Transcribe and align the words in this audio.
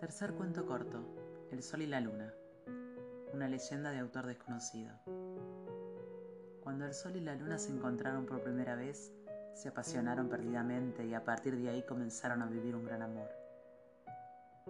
Tercer 0.00 0.32
cuento 0.34 0.64
corto, 0.64 1.00
El 1.50 1.60
Sol 1.60 1.82
y 1.82 1.86
la 1.88 2.00
Luna. 2.00 2.32
Una 3.34 3.48
leyenda 3.48 3.90
de 3.90 3.98
autor 3.98 4.26
desconocido. 4.26 4.92
Cuando 6.62 6.86
el 6.86 6.94
Sol 6.94 7.16
y 7.16 7.20
la 7.20 7.34
Luna 7.34 7.58
se 7.58 7.72
encontraron 7.72 8.24
por 8.24 8.40
primera 8.40 8.76
vez, 8.76 9.12
se 9.54 9.70
apasionaron 9.70 10.28
perdidamente 10.28 11.04
y 11.04 11.14
a 11.14 11.24
partir 11.24 11.56
de 11.56 11.70
ahí 11.70 11.82
comenzaron 11.82 12.42
a 12.42 12.46
vivir 12.46 12.76
un 12.76 12.84
gran 12.84 13.02
amor. 13.02 13.28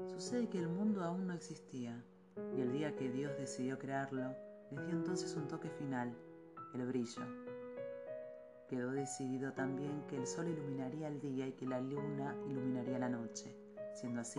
Sucede 0.07 0.49
que 0.49 0.61
el 0.61 0.69
mundo 0.69 1.05
aún 1.05 1.27
no 1.27 1.35
existía 1.35 2.03
y 2.57 2.63
el 2.63 2.73
día 2.73 2.97
que 2.97 3.11
Dios 3.11 3.37
decidió 3.37 3.79
crearlo, 3.79 4.35
les 4.71 4.87
dio 4.87 4.97
entonces 4.97 5.37
un 5.37 5.47
toque 5.47 5.69
final, 5.69 6.11
el 6.73 6.87
brillo. 6.87 7.23
Quedó 8.67 8.93
decidido 8.93 9.53
también 9.53 10.07
que 10.07 10.17
el 10.17 10.27
sol 10.27 10.49
iluminaría 10.49 11.09
el 11.09 11.21
día 11.21 11.47
y 11.47 11.53
que 11.53 11.67
la 11.67 11.83
luna 11.83 12.35
iluminaría 12.49 12.99
la 12.99 13.11
noche 13.11 13.68
Siendo 14.01 14.21
así, 14.21 14.39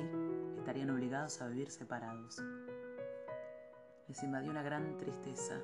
estarían 0.58 0.90
obligados 0.90 1.42
a 1.42 1.50
vivir 1.50 1.70
separados. 1.70 2.42
Les 4.08 4.24
invadió 4.24 4.52
una 4.52 4.64
gran 4.64 4.98
tristeza 4.98 5.60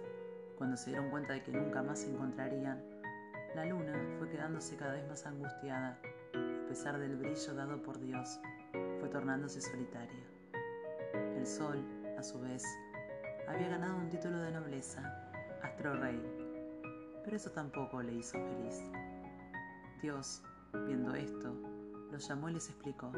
cuando 0.57 0.75
se 0.75 0.89
dieron 0.89 1.09
cuenta 1.09 1.31
de 1.31 1.41
que 1.41 1.53
nunca 1.53 1.81
más 1.81 1.99
se 1.99 2.11
encontrarían. 2.11 2.83
La 3.55 3.63
luna 3.63 3.97
fue 4.17 4.27
quedándose 4.27 4.75
cada 4.75 4.95
vez 4.95 5.07
más 5.07 5.25
angustiada, 5.25 5.97
a 6.33 6.67
pesar 6.67 6.99
del 6.99 7.15
brillo 7.15 7.53
dado 7.53 7.81
por 7.83 7.97
Dios, 8.01 8.37
fue 8.99 9.07
tornándose 9.07 9.61
solitaria. 9.61 10.25
El 11.37 11.47
sol, 11.47 11.81
a 12.17 12.21
su 12.21 12.41
vez, 12.41 12.65
había 13.47 13.69
ganado 13.69 13.95
un 13.95 14.09
título 14.09 14.39
de 14.39 14.51
nobleza, 14.51 15.31
astro 15.63 15.93
rey, 15.93 16.21
pero 17.23 17.37
eso 17.37 17.49
tampoco 17.51 18.01
le 18.01 18.15
hizo 18.15 18.37
feliz. 18.39 18.83
Dios, 20.01 20.43
viendo 20.85 21.15
esto, 21.15 21.55
los 22.11 22.27
llamó 22.27 22.49
y 22.49 22.55
les 22.55 22.69
explicó, 22.69 23.09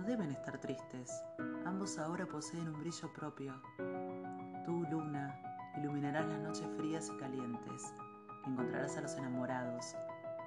no 0.00 0.06
deben 0.06 0.30
estar 0.30 0.58
tristes, 0.58 1.22
ambos 1.66 1.98
ahora 1.98 2.24
poseen 2.24 2.68
un 2.68 2.80
brillo 2.80 3.12
propio. 3.12 3.52
Tú, 4.64 4.86
luna, 4.90 5.38
iluminarás 5.76 6.26
las 6.26 6.38
noches 6.38 6.66
frías 6.78 7.10
y 7.14 7.18
calientes, 7.18 7.92
encontrarás 8.46 8.96
a 8.96 9.02
los 9.02 9.14
enamorados 9.16 9.94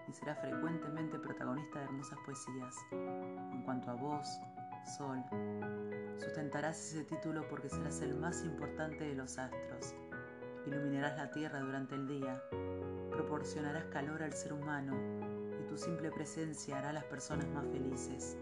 y 0.08 0.14
serás 0.14 0.40
frecuentemente 0.40 1.20
protagonista 1.20 1.80
de 1.80 1.86
hermosas 1.86 2.18
poesías. 2.26 2.76
En 2.92 3.62
cuanto 3.64 3.92
a 3.92 3.94
vos, 3.94 4.40
sol, 4.98 5.23
sustentarás 6.17 6.80
ese 6.80 7.04
título 7.04 7.48
porque 7.48 7.70
serás 7.70 8.02
el 8.02 8.16
más 8.16 8.44
importante 8.44 9.04
de 9.04 9.14
los 9.14 9.38
astros. 9.38 9.94
Iluminarás 10.66 11.16
la 11.16 11.30
tierra 11.30 11.60
durante 11.60 11.94
el 11.94 12.08
día, 12.08 12.42
proporcionarás 13.12 13.86
calor 13.86 14.23
al 14.23 14.34
ser 14.34 14.54
humano 14.54 14.95
y 15.62 15.67
tu 15.67 15.78
simple 15.78 16.10
presencia 16.10 16.80
hará 16.80 16.90
a 16.90 16.94
las 16.94 17.04
personas 17.04 17.48
más 17.50 17.67
felices. 17.67 18.36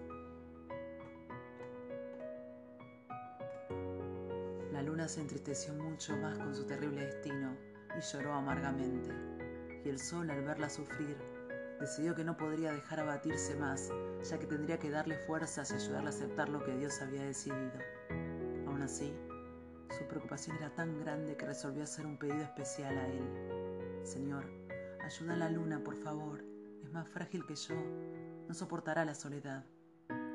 Se 5.07 5.21
entristeció 5.21 5.73
mucho 5.73 6.15
más 6.17 6.37
con 6.37 6.55
su 6.55 6.65
terrible 6.65 7.05
destino 7.05 7.55
y 7.97 8.01
lloró 8.01 8.33
amargamente. 8.33 9.09
Y 9.83 9.89
el 9.89 9.99
sol, 9.99 10.29
al 10.29 10.43
verla 10.43 10.69
sufrir, 10.69 11.17
decidió 11.79 12.13
que 12.15 12.23
no 12.23 12.37
podría 12.37 12.71
dejar 12.71 12.99
abatirse 12.99 13.55
más, 13.55 13.89
ya 14.23 14.37
que 14.37 14.45
tendría 14.45 14.77
que 14.79 14.89
darle 14.89 15.17
fuerzas 15.17 15.71
y 15.71 15.75
ayudarle 15.75 16.07
a 16.07 16.13
aceptar 16.13 16.49
lo 16.49 16.63
que 16.63 16.75
Dios 16.75 17.01
había 17.01 17.23
decidido. 17.23 17.73
Aún 18.67 18.81
así, 18.83 19.13
su 19.89 20.05
preocupación 20.07 20.57
era 20.57 20.73
tan 20.73 20.99
grande 20.99 21.35
que 21.35 21.45
resolvió 21.45 21.83
hacer 21.83 22.05
un 22.05 22.17
pedido 22.17 22.43
especial 22.43 22.97
a 22.97 23.07
él. 23.07 24.01
Señor, 24.03 24.45
ayuda 25.03 25.33
a 25.33 25.37
la 25.37 25.49
luna, 25.49 25.83
por 25.83 25.95
favor. 25.95 26.43
Es 26.83 26.91
más 26.91 27.07
frágil 27.09 27.45
que 27.45 27.55
yo. 27.55 27.75
No 28.47 28.53
soportará 28.53 29.03
la 29.03 29.15
soledad. 29.15 29.65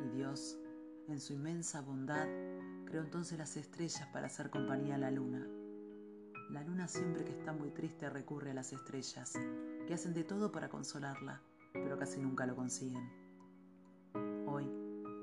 Y 0.05 0.17
Dios, 0.17 0.59
en 1.09 1.20
su 1.20 1.33
inmensa 1.33 1.81
bondad, 1.81 2.27
creó 2.87 3.03
entonces 3.03 3.37
las 3.39 3.56
estrellas 3.56 4.09
para 4.12 4.27
hacer 4.27 4.48
compañía 4.48 4.95
a 4.95 4.98
la 4.98 5.11
luna. 5.11 5.47
La 6.51 6.62
luna 6.62 6.87
siempre 6.87 7.25
que 7.25 7.33
está 7.33 7.53
muy 7.53 7.71
triste 7.71 8.09
recurre 8.09 8.53
a 8.53 8.55
las 8.55 8.72
estrellas, 8.72 9.34
que 9.87 9.93
hacen 9.93 10.15
de 10.15 10.25
todo 10.25 10.53
para 10.53 10.69
consolarla, 10.69 11.43
pero 11.72 11.99
casi 11.99 12.21
nunca 12.21 12.47
lo 12.47 12.55
consiguen. 12.55 13.11
Hoy, 14.47 14.71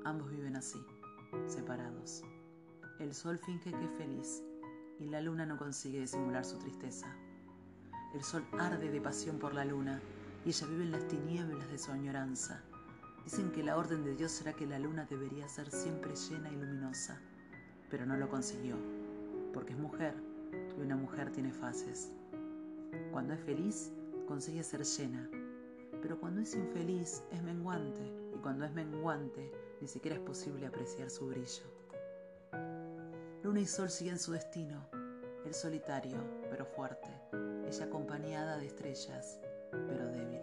ambos 0.04 0.30
viven 0.30 0.56
así, 0.56 0.78
separados. 1.46 2.22
El 3.00 3.14
sol 3.14 3.38
finge 3.38 3.72
que 3.72 3.84
es 3.84 3.90
feliz 3.96 4.42
y 5.00 5.06
la 5.06 5.20
luna 5.20 5.46
no 5.46 5.56
consigue 5.56 6.00
disimular 6.00 6.44
su 6.44 6.58
tristeza. 6.58 7.16
El 8.14 8.22
sol 8.22 8.46
arde 8.58 8.90
de 8.90 9.00
pasión 9.00 9.38
por 9.38 9.54
la 9.54 9.64
luna 9.64 10.00
y 10.44 10.50
ella 10.50 10.66
vive 10.66 10.84
en 10.84 10.92
las 10.92 11.08
tinieblas 11.08 11.68
de 11.68 11.78
su 11.78 11.90
añoranza. 11.90 12.62
Dicen 13.24 13.50
que 13.50 13.64
la 13.64 13.78
orden 13.78 14.04
de 14.04 14.14
Dios 14.14 14.30
será 14.30 14.52
que 14.52 14.66
la 14.66 14.78
luna 14.78 15.06
debería 15.06 15.48
ser 15.48 15.70
siempre 15.70 16.14
llena 16.14 16.50
y 16.52 16.56
luminosa 16.56 17.18
pero 17.90 18.06
no 18.06 18.16
lo 18.16 18.28
consiguió, 18.28 18.76
porque 19.52 19.72
es 19.72 19.78
mujer 19.78 20.14
y 20.76 20.80
una 20.80 20.96
mujer 20.96 21.30
tiene 21.30 21.52
fases. 21.52 22.10
Cuando 23.12 23.34
es 23.34 23.40
feliz, 23.40 23.92
consigue 24.26 24.62
ser 24.62 24.84
llena, 24.84 25.28
pero 26.02 26.18
cuando 26.18 26.40
es 26.40 26.54
infeliz 26.54 27.22
es 27.30 27.42
menguante, 27.42 28.02
y 28.34 28.38
cuando 28.38 28.64
es 28.64 28.72
menguante 28.72 29.50
ni 29.80 29.88
siquiera 29.88 30.16
es 30.16 30.22
posible 30.22 30.66
apreciar 30.66 31.10
su 31.10 31.28
brillo. 31.28 31.64
Luna 33.42 33.60
y 33.60 33.66
Sol 33.66 33.90
siguen 33.90 34.18
su 34.18 34.32
destino, 34.32 34.86
el 35.44 35.54
solitario, 35.54 36.16
pero 36.50 36.64
fuerte, 36.64 37.10
ella 37.66 37.84
acompañada 37.84 38.56
de 38.58 38.66
estrellas, 38.66 39.38
pero 39.70 40.06
débil. 40.10 40.40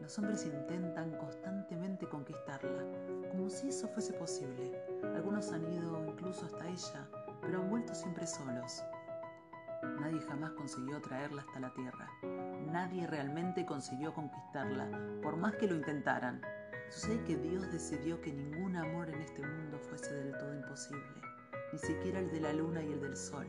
Los 0.00 0.18
hombres 0.18 0.44
intentan 0.44 1.12
constantemente 1.12 2.06
conquistarla, 2.06 2.84
como 3.30 3.48
si 3.48 3.68
eso 3.68 3.88
fuese 3.88 4.12
posible. 4.12 4.72
Algunos 5.14 5.50
han 5.52 5.64
incluso 6.34 6.46
hasta 6.46 6.68
ella, 6.68 7.06
pero 7.40 7.60
han 7.60 7.70
vuelto 7.70 7.94
siempre 7.94 8.26
solos. 8.26 8.82
Nadie 10.00 10.20
jamás 10.22 10.50
consiguió 10.52 11.00
traerla 11.00 11.42
hasta 11.42 11.60
la 11.60 11.72
tierra. 11.74 12.10
Nadie 12.72 13.06
realmente 13.06 13.64
consiguió 13.64 14.12
conquistarla, 14.12 14.88
por 15.22 15.36
más 15.36 15.54
que 15.56 15.68
lo 15.68 15.76
intentaran. 15.76 16.40
Sucede 16.90 17.22
que 17.24 17.36
Dios 17.36 17.70
decidió 17.70 18.20
que 18.20 18.32
ningún 18.32 18.76
amor 18.76 19.10
en 19.10 19.20
este 19.20 19.46
mundo 19.46 19.78
fuese 19.78 20.12
del 20.12 20.36
todo 20.36 20.54
imposible, 20.54 21.22
ni 21.72 21.78
siquiera 21.78 22.18
el 22.18 22.30
de 22.32 22.40
la 22.40 22.52
luna 22.52 22.82
y 22.82 22.92
el 22.92 23.00
del 23.00 23.16
sol. 23.16 23.46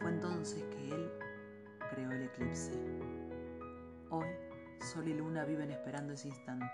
Fue 0.00 0.10
entonces 0.10 0.62
que 0.64 0.94
Él 0.94 1.10
creó 1.90 2.10
el 2.10 2.22
eclipse. 2.24 2.72
Hoy 4.10 4.26
Sol 4.80 5.08
y 5.08 5.14
Luna 5.14 5.44
viven 5.44 5.70
esperando 5.70 6.12
ese 6.12 6.28
instante, 6.28 6.66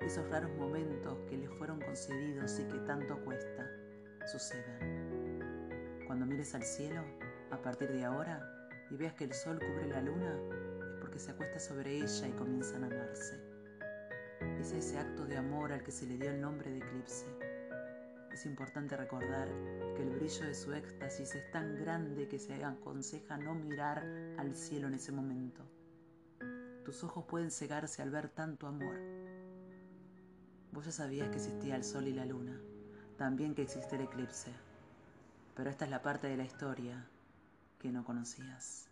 esos 0.00 0.28
raros 0.28 0.50
momentos 0.58 1.16
que 1.30 1.38
les 1.38 1.50
fueron 1.50 1.80
concedidos 1.80 2.58
y 2.58 2.64
que 2.64 2.78
tanto 2.80 3.16
cuesta 3.24 3.81
sucedan. 4.28 6.00
Cuando 6.06 6.26
mires 6.26 6.54
al 6.54 6.62
cielo, 6.62 7.04
a 7.50 7.60
partir 7.60 7.90
de 7.92 8.04
ahora, 8.04 8.40
y 8.90 8.96
veas 8.96 9.14
que 9.14 9.24
el 9.24 9.32
sol 9.32 9.58
cubre 9.58 9.88
la 9.88 10.00
luna, 10.00 10.38
es 10.90 10.96
porque 11.00 11.18
se 11.18 11.30
acuesta 11.30 11.58
sobre 11.58 11.96
ella 11.96 12.28
y 12.28 12.32
comienzan 12.32 12.84
a 12.84 12.86
amarse. 12.86 13.40
Es 14.60 14.72
ese 14.72 14.98
acto 14.98 15.24
de 15.24 15.36
amor 15.36 15.72
al 15.72 15.82
que 15.82 15.92
se 15.92 16.06
le 16.06 16.16
dio 16.16 16.30
el 16.30 16.40
nombre 16.40 16.70
de 16.70 16.78
eclipse. 16.78 17.26
Es 18.32 18.46
importante 18.46 18.96
recordar 18.96 19.48
que 19.94 20.02
el 20.02 20.10
brillo 20.10 20.46
de 20.46 20.54
su 20.54 20.72
éxtasis 20.72 21.34
es 21.34 21.50
tan 21.50 21.76
grande 21.76 22.28
que 22.28 22.38
se 22.38 22.64
aconseja 22.64 23.36
no 23.36 23.54
mirar 23.54 24.04
al 24.38 24.54
cielo 24.54 24.88
en 24.88 24.94
ese 24.94 25.12
momento 25.12 25.62
tus 26.82 27.04
ojos 27.04 27.24
pueden 27.24 27.50
cegarse 27.50 28.02
al 28.02 28.10
ver 28.10 28.28
tanto 28.28 28.66
amor. 28.66 28.96
Vos 30.72 30.84
ya 30.84 30.92
sabías 30.92 31.28
que 31.28 31.36
existía 31.36 31.76
el 31.76 31.84
sol 31.84 32.08
y 32.08 32.12
la 32.12 32.26
luna, 32.26 32.60
también 33.16 33.54
que 33.54 33.62
existe 33.62 33.96
el 33.96 34.02
eclipse, 34.02 34.52
pero 35.54 35.70
esta 35.70 35.84
es 35.84 35.90
la 35.90 36.02
parte 36.02 36.28
de 36.28 36.36
la 36.36 36.44
historia 36.44 37.06
que 37.78 37.90
no 37.90 38.04
conocías. 38.04 38.91